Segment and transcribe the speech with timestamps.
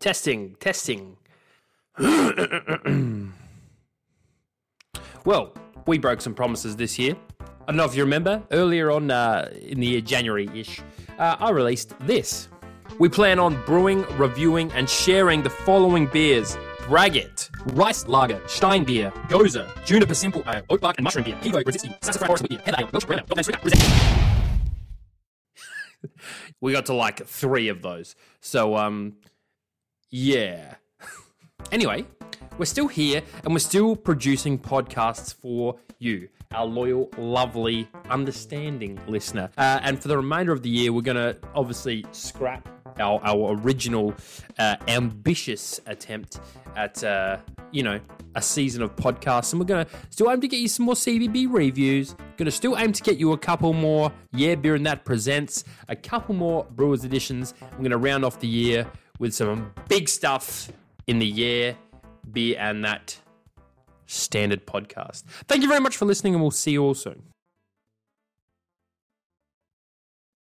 [0.00, 1.18] Testing, testing.
[5.26, 5.52] well,
[5.86, 7.14] we broke some promises this year.
[7.38, 10.80] I don't know if you remember, earlier on uh, in the year, January ish,
[11.18, 12.48] uh, I released this.
[12.98, 19.10] We plan on brewing, reviewing, and sharing the following beers Braggot, Rice Lager, Stein Beer,
[19.28, 22.76] Gose, Juniper Simple Ale, Oak Bark and Mushroom Beer, Pivo, Grodziskie, Sassafras Forest Beer, Head
[22.78, 23.44] Ale, Welsh Brown Ale,
[26.62, 28.16] we got to like three of those.
[28.40, 29.16] So, um,
[30.10, 30.74] yeah.
[31.72, 32.04] anyway,
[32.58, 39.50] we're still here and we're still producing podcasts for you, our loyal, lovely, understanding listener.
[39.56, 43.54] Uh, and for the remainder of the year, we're going to obviously scrap our, our
[43.60, 44.14] original
[44.58, 46.40] uh, ambitious attempt
[46.76, 47.38] at, uh,
[47.70, 48.00] you know,
[48.34, 49.52] a season of podcasts.
[49.52, 52.14] And we're going to still aim to get you some more CBB reviews.
[52.36, 55.64] Going to still aim to get you a couple more Yeah Beer and That Presents,
[55.88, 57.54] a couple more Brewers editions.
[57.72, 60.72] We're going to round off the year with some big stuff
[61.06, 61.76] in the year,
[62.32, 63.16] Beer and That
[64.06, 65.22] standard podcast.
[65.46, 67.22] Thank you very much for listening, and we'll see you all soon.